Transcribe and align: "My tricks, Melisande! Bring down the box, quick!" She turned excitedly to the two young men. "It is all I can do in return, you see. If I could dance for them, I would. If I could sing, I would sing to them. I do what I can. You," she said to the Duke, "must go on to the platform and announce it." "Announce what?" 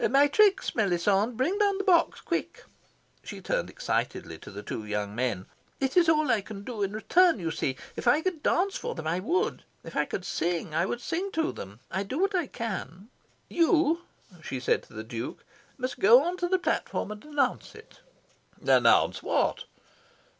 "My 0.09 0.27
tricks, 0.27 0.73
Melisande! 0.73 1.35
Bring 1.37 1.59
down 1.59 1.77
the 1.77 1.83
box, 1.83 2.21
quick!" 2.21 2.63
She 3.23 3.39
turned 3.39 3.69
excitedly 3.69 4.39
to 4.39 4.49
the 4.49 4.63
two 4.63 4.83
young 4.83 5.13
men. 5.13 5.45
"It 5.79 5.95
is 5.95 6.09
all 6.09 6.31
I 6.31 6.41
can 6.41 6.63
do 6.63 6.81
in 6.81 6.91
return, 6.93 7.39
you 7.39 7.51
see. 7.51 7.75
If 7.95 8.07
I 8.07 8.21
could 8.21 8.41
dance 8.41 8.75
for 8.75 8.95
them, 8.95 9.05
I 9.05 9.19
would. 9.19 9.63
If 9.83 9.95
I 9.95 10.05
could 10.05 10.25
sing, 10.25 10.73
I 10.73 10.87
would 10.87 11.01
sing 11.01 11.31
to 11.33 11.51
them. 11.51 11.81
I 11.91 12.01
do 12.01 12.17
what 12.17 12.33
I 12.33 12.47
can. 12.47 13.09
You," 13.47 14.01
she 14.41 14.59
said 14.59 14.81
to 14.85 14.93
the 14.93 15.03
Duke, 15.03 15.45
"must 15.77 15.99
go 15.99 16.23
on 16.23 16.35
to 16.37 16.47
the 16.47 16.57
platform 16.57 17.11
and 17.11 17.23
announce 17.23 17.75
it." 17.75 17.99
"Announce 18.59 19.21
what?" 19.21 19.65